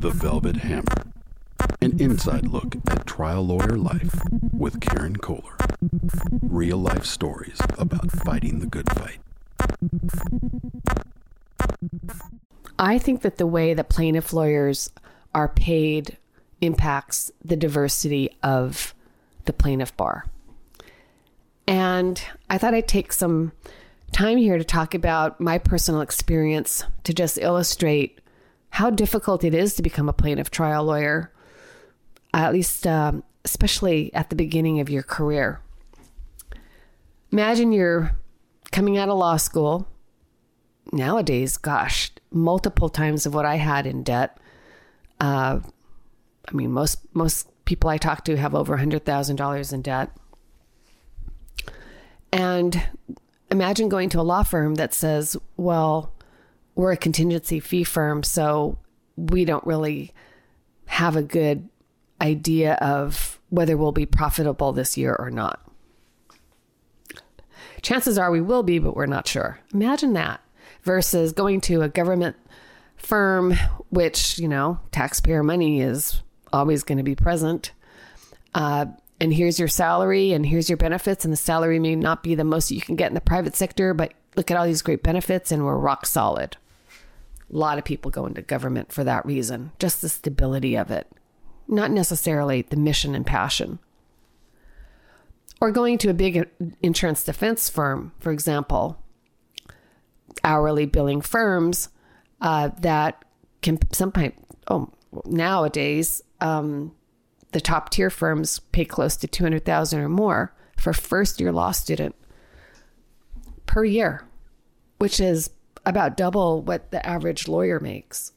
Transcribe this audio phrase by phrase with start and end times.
[0.00, 1.12] The Velvet Hammer.
[1.82, 4.18] An inside look at trial lawyer life
[4.50, 5.58] with Karen Koehler.
[6.40, 9.18] Real life stories about fighting the good fight.
[12.78, 14.88] I think that the way that plaintiff lawyers
[15.34, 16.16] are paid
[16.62, 18.94] impacts the diversity of
[19.44, 20.24] the plaintiff bar.
[21.66, 23.52] And I thought I'd take some
[24.12, 28.19] time here to talk about my personal experience to just illustrate
[28.70, 31.32] how difficult it is to become a plaintiff trial lawyer,
[32.32, 35.60] at least, um, especially at the beginning of your career.
[37.32, 38.12] Imagine you're
[38.72, 39.88] coming out of law school.
[40.92, 44.38] Nowadays, gosh, multiple times of what I had in debt.
[45.20, 45.60] Uh,
[46.48, 50.10] I mean, most most people I talk to have over hundred thousand dollars in debt.
[52.32, 52.82] And
[53.50, 56.12] imagine going to a law firm that says, "Well,
[56.80, 58.78] we're a contingency fee firm, so
[59.16, 60.12] we don't really
[60.86, 61.68] have a good
[62.20, 65.60] idea of whether we'll be profitable this year or not."
[67.82, 69.58] Chances are we will be, but we're not sure.
[69.72, 70.40] Imagine that
[70.82, 72.36] versus going to a government
[72.96, 73.54] firm,
[73.88, 77.72] which, you know, taxpayer money is always going to be present.
[78.54, 78.86] Uh,
[79.20, 81.24] and here's your salary and here's your benefits.
[81.24, 83.94] And the salary may not be the most you can get in the private sector,
[83.94, 86.56] but look at all these great benefits and we're rock solid.
[87.52, 91.08] A lot of people go into government for that reason, just the stability of it,
[91.66, 93.78] not necessarily the mission and passion.
[95.60, 96.48] Or going to a big
[96.82, 99.02] insurance defense firm, for example,
[100.44, 101.88] hourly billing firms
[102.40, 103.24] uh, that
[103.62, 104.34] can sometimes,
[104.68, 104.90] oh,
[105.26, 106.92] nowadays, um,
[107.52, 112.14] the top tier firms pay close to 200,000 or more for first year law student
[113.66, 114.26] per year,
[114.98, 115.50] which is
[115.84, 118.32] about double what the average lawyer makes,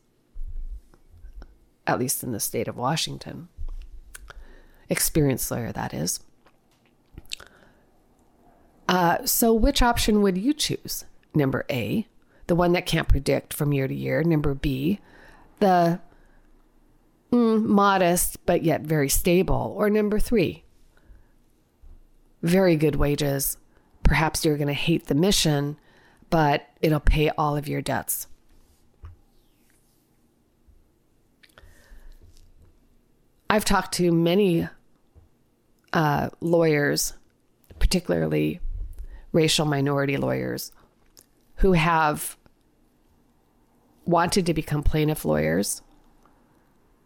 [1.86, 3.50] at least in the state of Washington.
[4.90, 6.20] Experienced lawyer, that is.
[8.88, 11.06] Uh, so, which option would you choose?
[11.34, 12.08] Number A,
[12.48, 14.24] the one that can't predict from year to year.
[14.24, 15.00] Number B,
[15.60, 16.00] the
[17.32, 19.74] mm, modest but yet very stable.
[19.78, 20.64] Or number three,
[22.42, 23.58] very good wages.
[24.04, 25.78] Perhaps you're going to hate the mission,
[26.34, 28.26] but it'll pay all of your debts.
[33.52, 34.68] I've talked to many
[35.94, 37.14] uh, lawyers,
[37.78, 38.60] particularly
[39.32, 40.72] racial minority lawyers,
[41.58, 42.36] who have
[44.06, 45.84] wanted to become plaintiff lawyers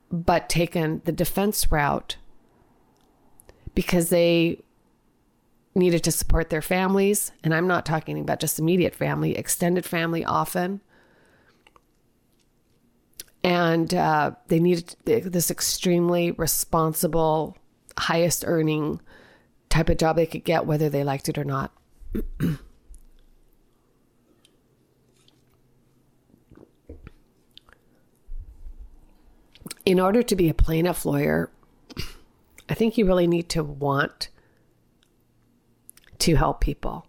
[0.10, 2.16] but taken the defense route
[3.76, 4.64] because they
[5.78, 7.32] needed to support their families.
[7.44, 10.82] And I'm not talking about just immediate family, extended family often.
[13.44, 17.56] And uh, they needed this extremely responsible,
[17.98, 19.00] highest earning
[19.70, 21.72] type of job they could get, whether they liked it or not.
[29.86, 31.50] in order to be a plaintiff lawyer,
[32.68, 34.28] I think you really need to want
[36.20, 37.06] to help people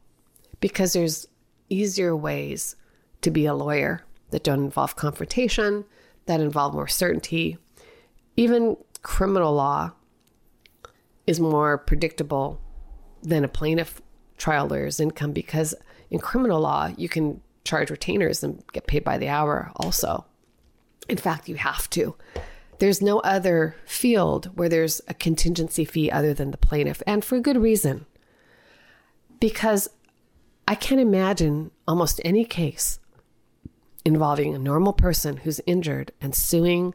[0.60, 1.26] because there's
[1.68, 2.76] easier ways
[3.22, 5.84] to be a lawyer that don't involve confrontation,
[6.26, 7.58] that involve more certainty.
[8.36, 9.92] Even criminal law
[11.26, 12.60] is more predictable
[13.22, 14.00] than a plaintiff
[14.36, 15.74] trial lawyer's income because
[16.10, 20.24] in criminal law, you can charge retainers and get paid by the hour also.
[21.08, 22.16] In fact, you have to.
[22.78, 27.40] There's no other field where there's a contingency fee other than the plaintiff, and for
[27.40, 28.06] good reason.
[29.40, 29.88] Because
[30.66, 32.98] I can't imagine almost any case
[34.04, 36.94] involving a normal person who's injured and suing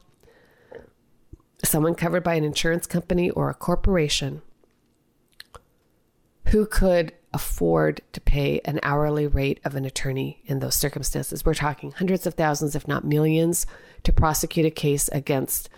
[1.64, 4.42] someone covered by an insurance company or a corporation
[6.48, 11.44] who could afford to pay an hourly rate of an attorney in those circumstances.
[11.46, 13.66] We're talking hundreds of thousands, if not millions,
[14.04, 15.70] to prosecute a case against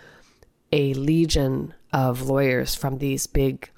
[0.72, 3.70] a legion of lawyers from these big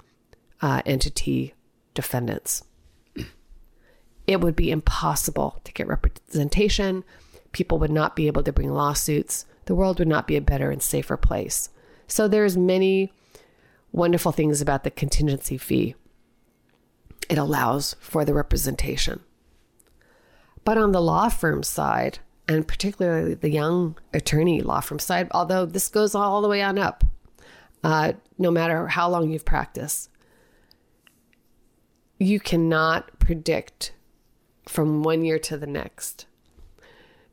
[0.60, 1.54] uh, entity
[1.94, 2.64] defendants.
[4.28, 7.02] It would be impossible to get representation.
[7.52, 9.46] People would not be able to bring lawsuits.
[9.64, 11.70] The world would not be a better and safer place.
[12.06, 13.10] So there's many
[13.90, 15.94] wonderful things about the contingency fee
[17.28, 19.20] it allows for the representation.
[20.64, 25.66] But on the law firm side, and particularly the young attorney law firm side, although
[25.66, 27.04] this goes all the way on up,
[27.82, 30.10] uh, no matter how long you've practiced,
[32.18, 33.92] you cannot predict
[34.68, 36.26] from one year to the next.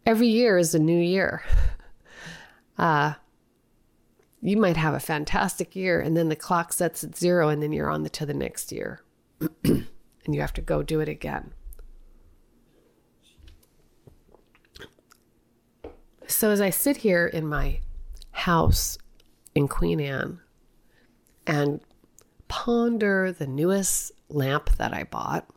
[0.06, 1.44] Every year is a new year.
[2.78, 3.14] Uh,
[4.42, 7.72] you might have a fantastic year and then the clock sets at zero and then
[7.72, 9.00] you're on the, to the next year
[9.64, 9.86] and
[10.28, 11.54] you have to go do it again.
[16.28, 17.80] So as I sit here in my
[18.32, 18.98] house
[19.56, 20.42] in Queen Anne
[21.48, 21.80] and
[22.50, 25.50] ponder the newest lamp that I bought,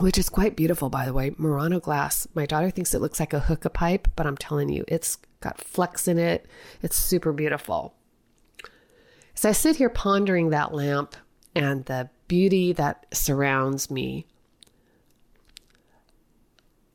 [0.00, 1.34] which is quite beautiful, by the way.
[1.36, 2.26] Murano glass.
[2.34, 5.60] My daughter thinks it looks like a hookah pipe, but I'm telling you, it's got
[5.60, 6.46] flecks in it.
[6.82, 7.94] It's super beautiful.
[9.36, 11.16] As I sit here pondering that lamp
[11.54, 14.26] and the beauty that surrounds me,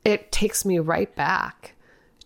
[0.04, 1.74] it takes me right back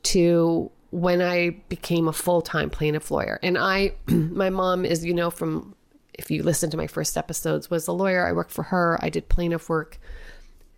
[0.02, 3.38] to when I became a full time plaintiff lawyer.
[3.42, 5.74] And I, my mom, is, you know, from
[6.14, 8.26] if you listen to my first episodes, was a lawyer.
[8.26, 8.98] I worked for her.
[9.00, 9.98] I did plaintiff work.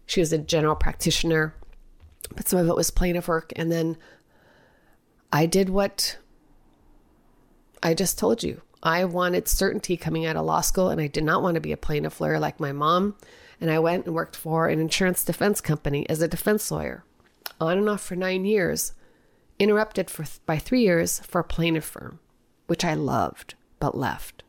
[0.07, 1.55] She was a general practitioner,
[2.35, 3.53] but some of it was plaintiff work.
[3.57, 3.97] And then
[5.33, 6.19] I did what
[7.83, 8.63] I just told you.
[8.83, 11.73] I wanted certainty coming out of law school, and I did not want to be
[11.73, 13.17] a plaintiff lawyer like my mom.
[13.61, 17.05] And I went and worked for an insurance defense company as a defense lawyer,
[17.61, 18.93] on and off for nine years
[19.63, 22.19] interrupted for by three years for a plaintiff firm,
[22.67, 24.43] which I loved but left.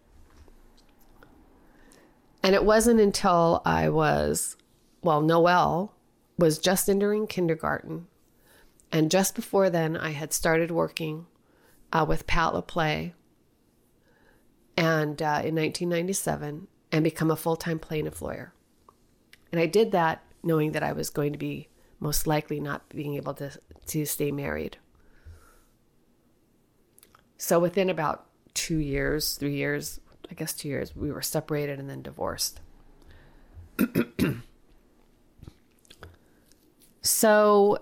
[2.42, 4.58] And it wasn't until I was,
[5.04, 5.94] well, Noelle
[6.38, 8.08] was just entering kindergarten.
[8.92, 11.26] And just before then, I had started working
[11.92, 13.14] uh, with Pat LaPlay
[14.78, 18.54] and uh, in 1997 and become a full-time plaintiff lawyer.
[19.52, 23.16] And I did that knowing that I was going to be most likely not being
[23.16, 23.52] able to,
[23.88, 24.78] to stay married.
[27.38, 30.00] So within about two years, three years,
[30.30, 32.62] I guess two years, we were separated and then divorced.
[37.04, 37.78] so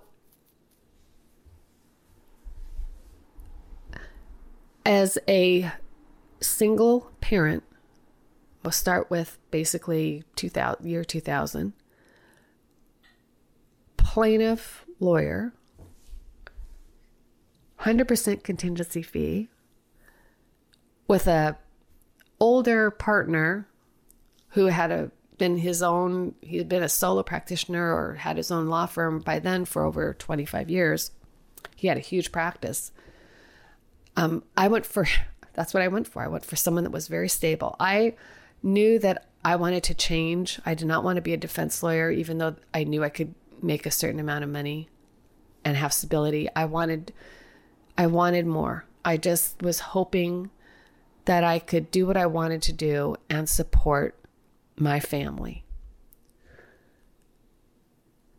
[4.85, 5.71] as a
[6.41, 7.63] single parent,
[8.63, 11.73] we'll start with basically 2000, year 2000,
[13.97, 15.53] plaintiff lawyer
[17.81, 19.49] 100% contingency fee
[21.07, 21.57] with a
[22.39, 23.67] older partner
[24.49, 28.51] who had a been his own he had been a solo practitioner or had his
[28.51, 31.09] own law firm by then for over 25 years.
[31.75, 32.91] He had a huge practice.
[34.15, 35.07] Um, i went for
[35.53, 36.21] that's what i went for.
[36.21, 37.75] I went for someone that was very stable.
[37.79, 38.13] I
[38.61, 40.59] knew that i wanted to change.
[40.63, 43.33] I did not want to be a defense lawyer even though i knew i could
[43.63, 44.89] make a certain amount of money
[45.65, 46.49] and have stability.
[46.55, 47.13] I wanted
[47.97, 48.85] I wanted more.
[49.03, 50.51] I just was hoping
[51.25, 54.20] that I could do what I wanted to do and support
[54.77, 55.65] my family.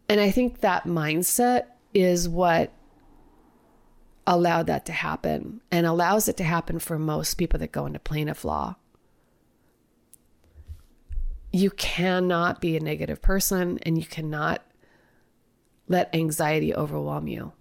[0.09, 2.73] And I think that mindset is what
[4.27, 7.99] allowed that to happen and allows it to happen for most people that go into
[7.99, 8.77] plaintiff law.
[11.51, 14.63] You cannot be a negative person and you cannot
[15.89, 17.53] let anxiety overwhelm you.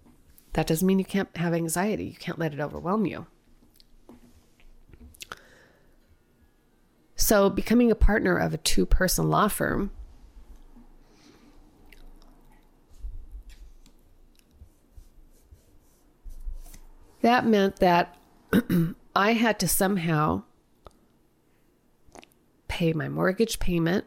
[0.54, 2.04] That doesn't mean you can't have anxiety.
[2.04, 3.26] You can't let it overwhelm you.
[7.22, 9.92] So, becoming a partner of a two person law firm
[17.20, 18.18] that meant that
[19.14, 20.42] I had to somehow
[22.66, 24.04] pay my mortgage payment,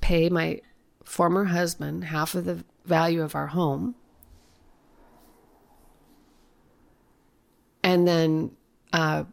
[0.00, 0.60] pay my
[1.04, 3.96] former husband half of the value of our home.
[7.82, 8.52] And then
[8.92, 9.24] uh,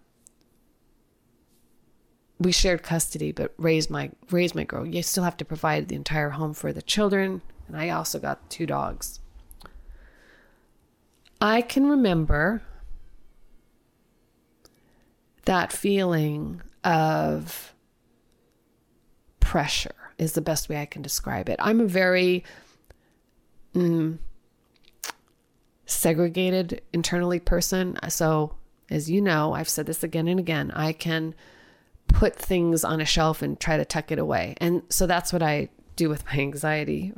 [2.44, 4.86] we shared custody, but raised my raised my girl.
[4.86, 8.50] You still have to provide the entire home for the children, and I also got
[8.50, 9.20] two dogs.
[11.42, 12.62] I can remember
[15.46, 17.74] that feeling of
[19.40, 21.58] pressure is the best way I can describe it.
[21.60, 22.44] I'm a very
[23.74, 24.18] mm,
[25.86, 27.98] segregated internally person.
[28.10, 28.56] So,
[28.90, 31.36] as you know, I've said this again and again, I can
[32.14, 34.56] put things on a shelf and try to tuck it away.
[34.58, 37.14] And so that's what I do with my anxiety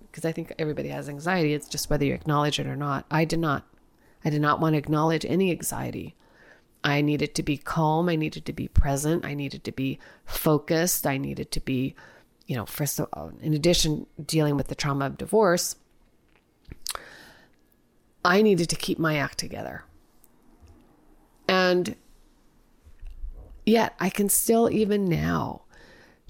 [0.00, 1.52] because I think everybody has anxiety.
[1.52, 3.04] It's just whether you acknowledge it or not.
[3.10, 3.66] I did not.
[4.24, 6.14] I did not want to acknowledge any anxiety.
[6.84, 8.08] I needed to be calm.
[8.08, 9.24] I needed to be present.
[9.24, 11.06] I needed to be focused.
[11.06, 11.94] I needed to be,
[12.46, 15.76] you know, first of all, in addition, dealing with the trauma of divorce,
[18.24, 19.84] I needed to keep my act together.
[21.48, 21.96] And
[23.66, 25.62] yet, I can still, even now,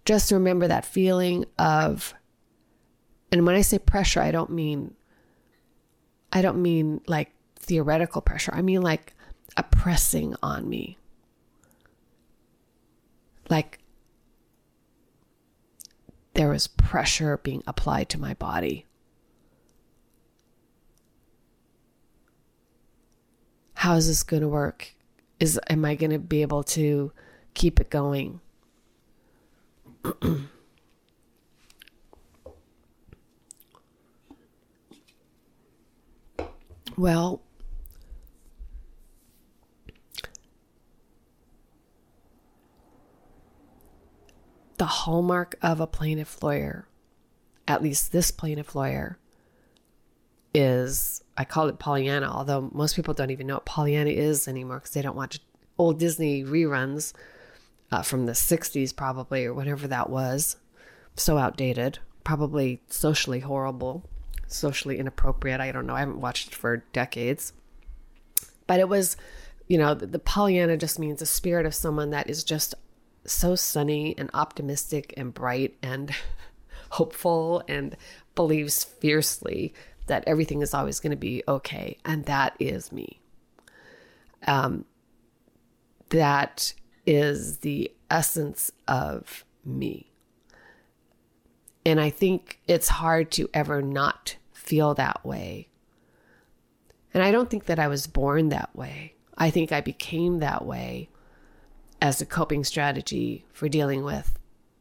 [0.04, 2.14] just remember that feeling of,
[3.30, 4.94] and when I say pressure, I don't mean,
[6.32, 8.52] I don't mean like theoretical pressure.
[8.54, 9.14] I mean, like
[9.56, 10.98] a pressing on me.
[13.48, 13.80] Like
[16.34, 18.86] there was pressure being applied to my body.
[23.74, 24.94] How is this going to work?
[25.38, 27.12] Is am I going to be able to
[27.56, 28.40] keep it going?
[36.96, 37.42] well,
[44.76, 46.86] the hallmark of a plaintiff lawyer,
[47.66, 49.18] at least this plaintiff lawyer,
[50.54, 54.78] is I call it Pollyanna, although most people don't even know what Pollyanna is anymore
[54.78, 55.40] because they don't watch
[55.78, 57.12] old Disney reruns
[57.90, 60.56] uh, from the 60s, probably, or whatever that was.
[61.14, 64.04] So outdated, probably socially horrible,
[64.46, 65.60] socially inappropriate.
[65.60, 65.94] I don't know.
[65.94, 67.52] I haven't watched it for decades.
[68.66, 69.16] But it was,
[69.68, 72.74] you know, the, the Pollyanna just means a spirit of someone that is just
[73.24, 76.14] so sunny and optimistic and bright and
[76.90, 77.96] hopeful and
[78.34, 79.72] believes fiercely
[80.06, 81.98] that everything is always going to be okay.
[82.04, 83.20] And that is me.
[84.46, 84.84] Um,
[86.10, 86.72] that
[87.06, 90.10] is the essence of me.
[91.84, 95.68] And I think it's hard to ever not feel that way.
[97.14, 99.14] And I don't think that I was born that way.
[99.38, 101.08] I think I became that way
[102.02, 104.38] as a coping strategy for dealing with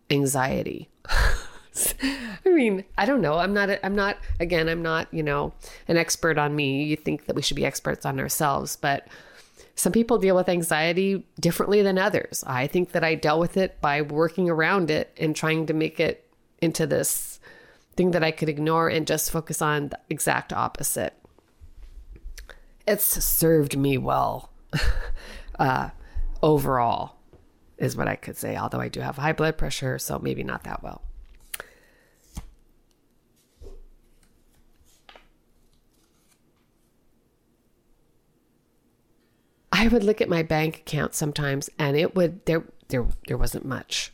[0.10, 0.89] anxiety.
[1.10, 3.38] I mean, I don't know.
[3.38, 5.53] I'm not, I'm not, again, I'm not, you know,
[5.88, 6.84] an expert on me.
[6.84, 9.08] You think that we should be experts on ourselves, but
[9.75, 12.43] some people deal with anxiety differently than others.
[12.47, 16.00] I think that I dealt with it by working around it and trying to make
[16.00, 16.29] it
[16.62, 17.39] into this
[17.95, 21.13] thing that I could ignore and just focus on the exact opposite.
[22.88, 24.51] It's served me well.
[25.59, 25.89] uh,
[26.41, 27.15] overall,
[27.77, 30.63] is what I could say, although I do have high blood pressure, so maybe not
[30.63, 31.01] that well.
[39.77, 43.65] I would look at my bank account sometimes and it would there there there wasn't
[43.65, 44.13] much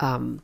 [0.00, 0.42] um,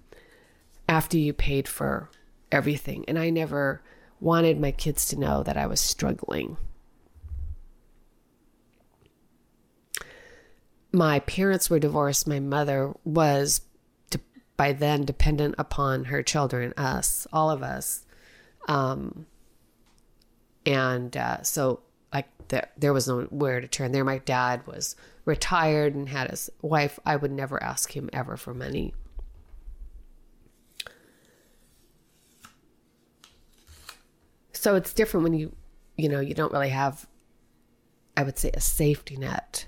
[0.86, 2.10] after you paid for
[2.52, 3.06] everything.
[3.08, 3.82] And I never
[4.20, 6.58] wanted my kids to know that I was struggling.
[10.92, 13.62] My parents were divorced, my mother was
[14.10, 14.20] de-
[14.58, 18.04] by then dependent upon her children, us, all of us.
[18.66, 19.26] Um,
[20.66, 21.80] and uh, so,
[22.12, 24.04] like, there, there was nowhere to turn there.
[24.04, 26.98] My dad was retired and had his wife.
[27.04, 28.94] I would never ask him ever for money.
[34.52, 35.54] So it's different when you,
[35.96, 37.06] you know, you don't really have,
[38.16, 39.66] I would say, a safety net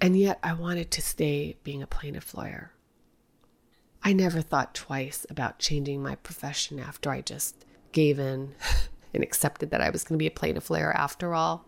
[0.00, 2.72] And yet I wanted to stay being a plaintiff lawyer.
[4.02, 8.54] I never thought twice about changing my profession after I just gave in
[9.14, 11.66] and accepted that I was going to be a plaintiff lawyer after all.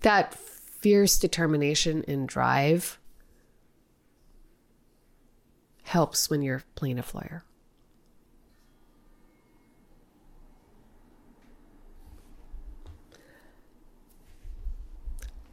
[0.00, 2.98] That fierce determination and drive
[5.84, 7.44] helps when you're a plaintiff lawyer.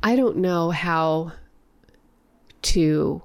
[0.02, 1.34] I don't know how
[2.62, 3.22] to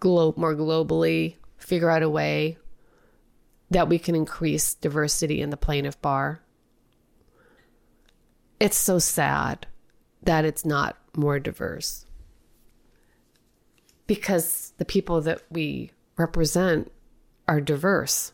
[0.00, 2.58] globe more globally figure out a way
[3.70, 6.40] that we can increase diversity in the plaintiff bar.
[8.60, 9.66] It's so sad
[10.22, 12.06] that it's not more diverse
[14.06, 16.90] because the people that we represent
[17.46, 18.32] are diverse.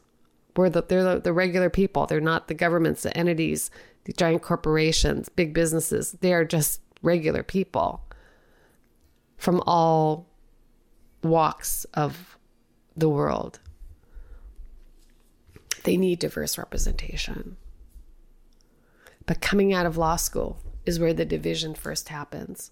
[0.56, 2.06] We're the, they're the, the regular people.
[2.06, 3.70] They're not the governments, the entities,
[4.04, 6.12] the giant corporations, big businesses.
[6.20, 8.04] They are just regular people
[9.36, 10.26] from all
[11.22, 12.38] walks of
[12.96, 13.60] the world.
[15.84, 17.56] They need diverse representation.
[19.26, 22.70] But coming out of law school is where the division first happens.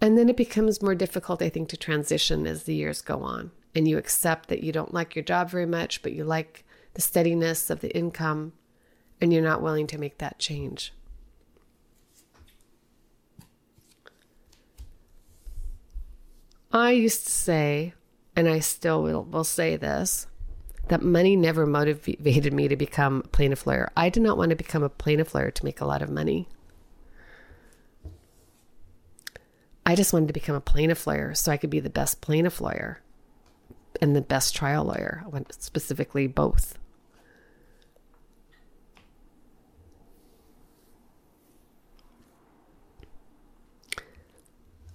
[0.00, 3.52] And then it becomes more difficult, I think, to transition as the years go on.
[3.74, 6.64] And you accept that you don't like your job very much, but you like
[6.94, 8.52] the steadiness of the income,
[9.20, 10.92] and you're not willing to make that change.
[16.72, 17.94] I used to say,
[18.34, 20.26] and I still will, will say this
[20.88, 23.90] that money never motivated me to become a plaintiff lawyer.
[23.96, 26.48] I did not want to become a plaintiff lawyer to make a lot of money.
[29.86, 32.60] I just wanted to become a plaintiff lawyer so I could be the best plaintiff
[32.60, 33.00] lawyer
[34.02, 35.22] and the best trial lawyer.
[35.24, 36.76] I want specifically both.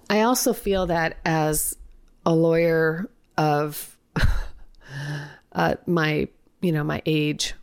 [0.09, 1.77] I also feel that as
[2.25, 3.97] a lawyer of
[5.53, 6.27] uh, my,
[6.61, 7.53] you know, my age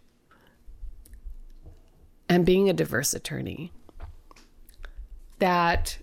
[2.26, 3.70] and being a diverse attorney,
[5.40, 5.98] that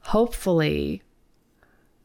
[0.00, 1.02] hopefully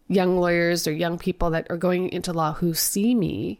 [0.09, 3.59] young lawyers or young people that are going into law who see me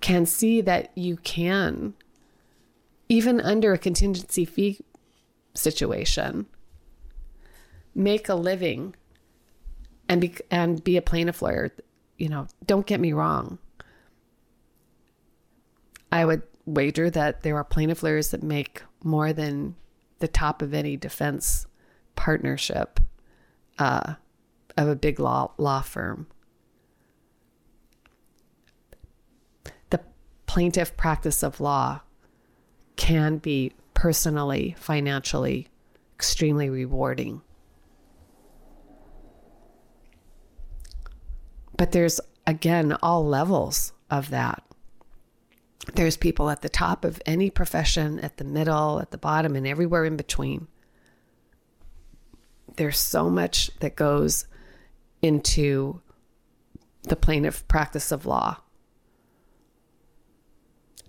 [0.00, 1.94] can see that you can,
[3.08, 4.80] even under a contingency fee
[5.54, 6.46] situation,
[7.94, 8.94] make a living
[10.08, 11.70] and be and be a plaintiff lawyer.
[12.18, 13.58] You know, don't get me wrong.
[16.10, 19.74] I would wager that there are plaintiff lawyers that make more than
[20.20, 21.66] the top of any defense
[22.16, 23.00] partnership
[23.78, 24.14] uh,
[24.76, 26.26] of a big law law firm.
[29.90, 30.00] The
[30.46, 32.00] plaintiff practice of law
[32.96, 35.68] can be personally, financially,
[36.16, 37.42] extremely rewarding.
[41.76, 44.62] But there's, again, all levels of that.
[45.94, 49.66] There's people at the top of any profession, at the middle, at the bottom, and
[49.66, 50.68] everywhere in between.
[52.76, 54.46] There's so much that goes
[55.24, 56.00] into
[57.04, 58.58] the plaintiff practice of law.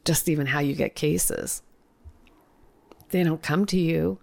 [0.04, 1.62] Just even how you get cases.
[3.10, 4.20] They don't come to you.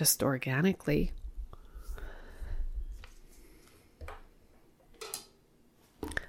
[0.00, 1.12] just organically.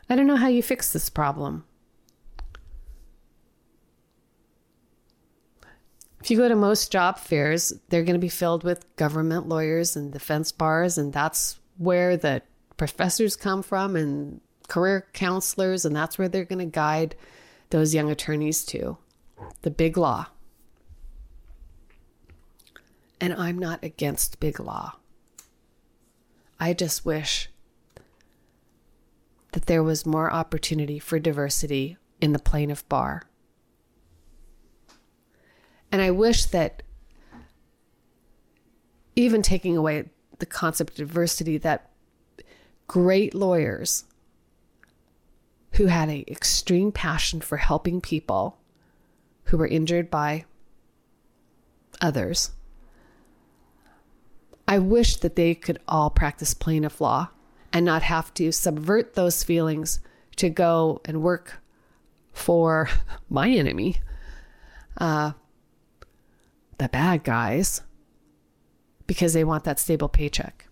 [0.10, 1.63] I don't know how you fix this problem.
[6.23, 9.95] If you go to most job fairs, they're going to be filled with government lawyers
[9.95, 12.43] and defense bars, and that's where the
[12.77, 17.15] professors come from and career counselors, and that's where they're going to guide
[17.71, 18.97] those young attorneys to
[19.63, 20.27] the big law.
[23.19, 24.97] And I'm not against big law.
[26.60, 27.49] I just wish
[29.53, 33.23] that there was more opportunity for diversity in the plaintiff bar.
[35.91, 36.84] And I wish that
[39.15, 40.06] even taking away
[40.39, 41.89] the concept of diversity, that
[42.88, 44.06] great lawyers
[45.73, 48.58] who had an extreme passion for helping people
[49.45, 50.45] who were injured by
[51.99, 52.51] others
[54.71, 57.27] I wish that they could all practice plaintiff law
[57.73, 59.99] and not have to subvert those feelings
[60.38, 61.62] to go and work
[62.32, 62.88] for
[63.30, 63.97] my enemy,
[64.97, 65.34] uh,
[66.82, 67.84] the bad guys,
[69.06, 70.67] because they want that stable paycheck.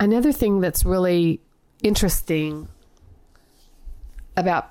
[0.00, 1.40] Another thing that's really
[1.82, 2.66] interesting
[4.36, 4.70] about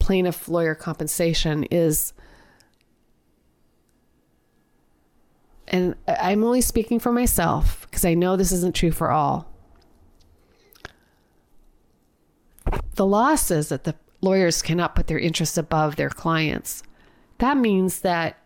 [0.00, 2.12] plaintiff lawyer compensation is
[5.68, 9.48] and I'm only speaking for myself because I know this isn't true for all.
[12.96, 16.82] The law says that the lawyers cannot put their interests above their clients.
[17.38, 18.36] That means that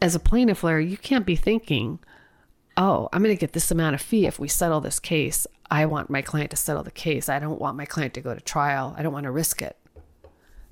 [0.00, 1.98] as a plaintiff lawyer, you can't be thinking,
[2.76, 5.46] oh, I'm going to get this amount of fee if we settle this case.
[5.70, 7.28] I want my client to settle the case.
[7.28, 8.94] I don't want my client to go to trial.
[8.96, 9.76] I don't want to risk it.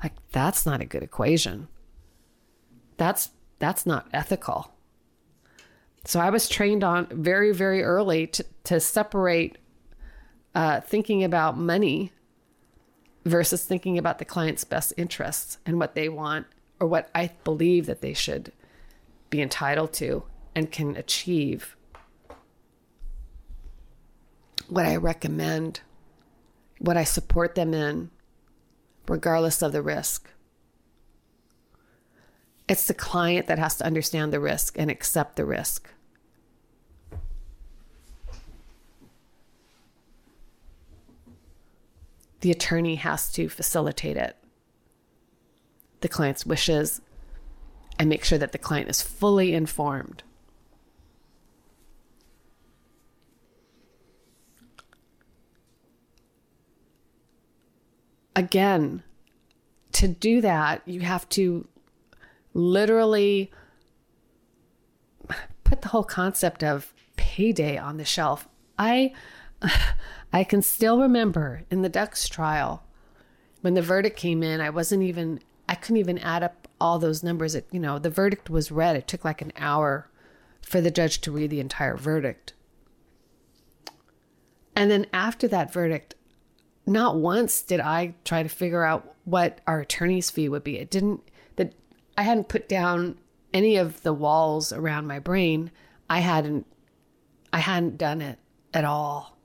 [0.02, 1.68] Like that's not a good equation.
[2.96, 4.72] That's that's not ethical.
[6.04, 9.58] So I was trained on very, very early to, to separate
[10.54, 12.12] uh, thinking about money
[13.24, 16.46] versus thinking about the client's best interests and what they want
[16.80, 18.52] or what I believe that they should
[19.30, 21.76] be entitled to and can achieve.
[24.68, 25.80] What I recommend,
[26.78, 28.10] what I support them in,
[29.08, 30.28] regardless of the risk.
[32.68, 35.90] It's the client that has to understand the risk and accept the risk.
[42.42, 44.36] The attorney has to facilitate it,
[46.00, 47.00] the client's wishes,
[47.98, 50.24] and make sure that the client is fully informed.
[58.34, 59.04] Again,
[59.92, 61.68] to do that, you have to
[62.54, 63.52] literally
[65.62, 68.48] put the whole concept of payday on the shelf.
[68.78, 69.12] I
[70.32, 72.82] I can still remember in the Ducks trial
[73.62, 77.22] when the verdict came in, I wasn't even I couldn't even add up all those
[77.22, 77.54] numbers.
[77.54, 78.96] It, you know, the verdict was read.
[78.96, 80.10] It took like an hour
[80.60, 82.52] for the judge to read the entire verdict.
[84.74, 86.14] And then after that verdict,
[86.86, 90.78] not once did I try to figure out what our attorney's fee would be.
[90.78, 91.22] It didn't
[91.56, 91.74] that
[92.18, 93.18] I hadn't put down
[93.54, 95.70] any of the walls around my brain.
[96.10, 96.66] I hadn't
[97.52, 98.38] I hadn't done it
[98.74, 99.36] at all.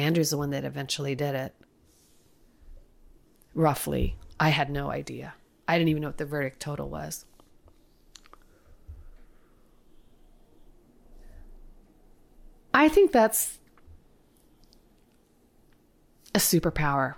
[0.00, 1.54] Andrew's the one that eventually did it.
[3.54, 4.16] Roughly.
[4.38, 5.34] I had no idea.
[5.68, 7.26] I didn't even know what the verdict total was.
[12.72, 13.58] I think that's
[16.34, 17.16] a superpower.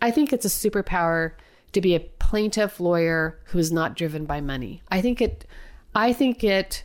[0.00, 1.32] I think it's a superpower
[1.72, 4.82] to be a plaintiff lawyer who is not driven by money.
[4.90, 5.46] I think it
[5.94, 6.84] I think it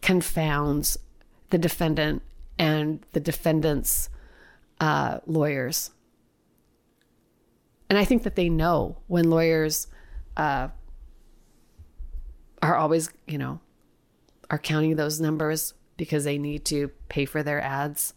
[0.00, 0.98] confounds
[1.50, 2.22] the defendant
[2.58, 4.08] and the defendant's
[4.80, 5.90] uh, lawyers.
[7.88, 9.88] And I think that they know when lawyers
[10.36, 10.68] uh,
[12.62, 13.60] are always, you know,
[14.48, 18.14] are counting those numbers because they need to pay for their ads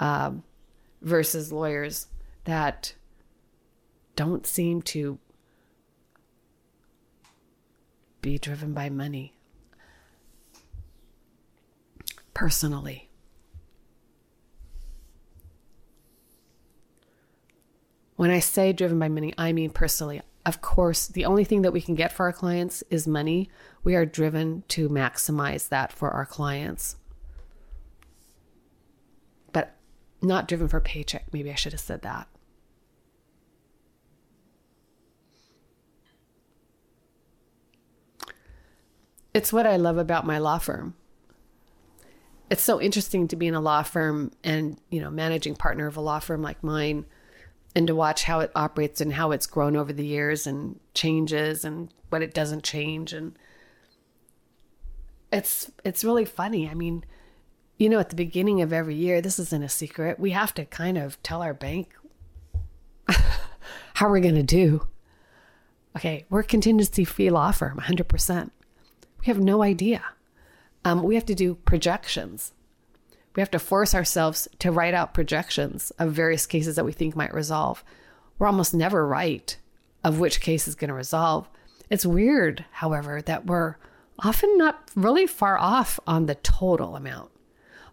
[0.00, 0.42] um,
[1.02, 2.06] versus lawyers
[2.44, 2.94] that
[4.16, 5.18] don't seem to
[8.20, 9.33] be driven by money
[12.34, 13.08] personally.
[18.16, 20.20] When I say driven by money, I mean personally.
[20.46, 23.48] Of course, the only thing that we can get for our clients is money.
[23.82, 26.96] We are driven to maximize that for our clients.
[29.52, 29.74] But
[30.20, 31.32] not driven for paycheck.
[31.32, 32.28] Maybe I should have said that.
[39.32, 40.94] It's what I love about my law firm.
[42.50, 45.96] It's so interesting to be in a law firm and, you know, managing partner of
[45.96, 47.06] a law firm like mine
[47.74, 51.64] and to watch how it operates and how it's grown over the years and changes
[51.64, 53.36] and what it doesn't change and
[55.32, 56.68] it's it's really funny.
[56.68, 57.04] I mean,
[57.76, 60.20] you know, at the beginning of every year, this isn't a secret.
[60.20, 61.92] We have to kind of tell our bank
[63.94, 64.86] how we're going to do.
[65.96, 68.50] Okay, we're contingency fee law firm, 100%.
[69.20, 70.04] We have no idea.
[70.84, 72.52] Um, we have to do projections.
[73.34, 77.16] We have to force ourselves to write out projections of various cases that we think
[77.16, 77.82] might resolve.
[78.38, 79.56] We're almost never right
[80.04, 81.48] of which case is going to resolve.
[81.90, 83.76] It's weird, however, that we're
[84.18, 87.30] often not really far off on the total amount.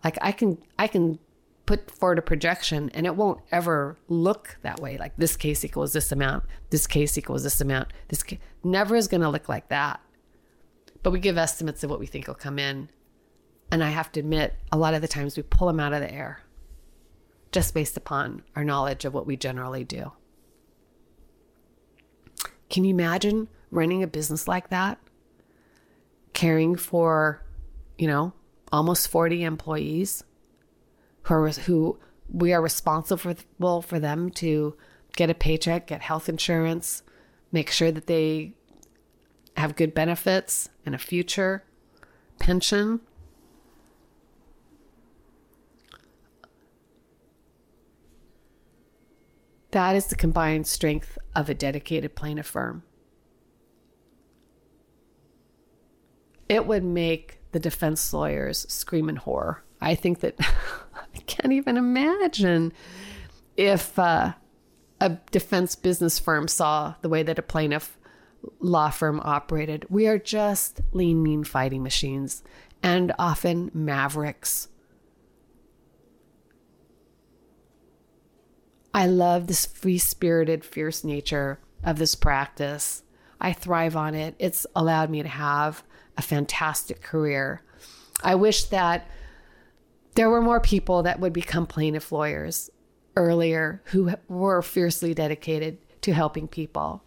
[0.04, 1.19] Like I can I can
[1.65, 4.97] put forward a projection and it won't ever look that way.
[4.97, 7.93] Like this case equals this amount, this case equals this amount.
[8.10, 8.23] This
[8.63, 9.99] never is going to look like that.
[11.03, 12.89] But we give estimates of what we think will come in
[13.71, 16.01] and I have to admit, a lot of the times we pull them out of
[16.01, 16.41] the air
[17.53, 20.11] just based upon our knowledge of what we generally do.
[22.69, 24.97] Can you imagine running a business like that?
[26.33, 27.43] Caring for,
[27.97, 28.33] you know,
[28.71, 30.23] almost 40 employees
[31.23, 34.75] who are, who we are responsible for them to
[35.15, 37.03] get a paycheck, get health insurance,
[37.51, 38.53] make sure that they
[39.62, 41.63] have good benefits and a future,
[42.39, 43.00] pension,
[49.71, 52.84] That is the combined strength of a dedicated plaintiff firm.
[56.50, 59.63] It would make the defense lawyers scream in horror.
[59.80, 62.74] I think that I can't even imagine
[63.56, 64.34] if uh,
[65.00, 67.97] a defense business firm saw the way that a plaintiff
[68.60, 69.86] law firm operated.
[69.89, 72.43] We are just lean, mean fighting machines
[72.84, 74.67] and often mavericks
[78.93, 83.04] I love this free spirited, fierce nature of this practice.
[83.39, 84.36] I thrive on it.
[84.38, 85.84] It's allowed me to have
[86.17, 87.63] a fantastic career.
[88.21, 89.10] I wish that
[90.15, 92.69] there were more people that would become plaintiff lawyers
[93.15, 97.04] earlier who were fiercely dedicated to helping people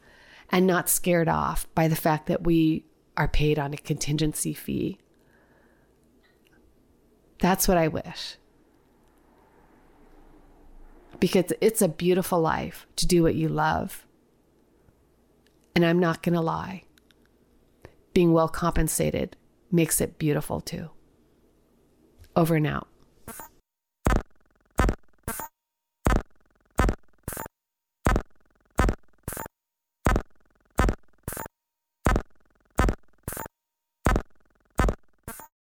[0.54, 2.84] and not scared off by the fact that we
[3.16, 4.98] are paid on a contingency fee.
[7.40, 8.36] That's what I wish
[11.18, 14.06] because it's a beautiful life to do what you love.
[15.74, 16.84] And I'm not going to lie,
[18.12, 19.36] being well compensated
[19.72, 20.90] makes it beautiful too.
[22.36, 22.86] Over and out.